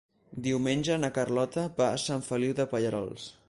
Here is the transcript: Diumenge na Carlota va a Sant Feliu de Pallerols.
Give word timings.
Diumenge 0.45 0.95
na 1.03 1.11
Carlota 1.19 1.67
va 1.83 1.91
a 1.91 2.01
Sant 2.07 2.27
Feliu 2.31 2.57
de 2.61 2.67
Pallerols. 2.73 3.33